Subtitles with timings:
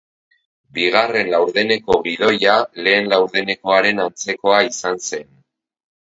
[0.77, 2.55] Bigarren laurdeneko gidoia
[2.89, 5.31] lehen laurdenekoaren antzekoa izan zen.